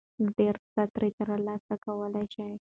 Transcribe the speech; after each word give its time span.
،نو 0.21 0.27
ډېر 0.37 0.55
څه 0.73 0.81
ترې 0.93 1.09
ترلاسه 1.19 1.73
کولى 1.85 2.23
شو. 2.33 2.47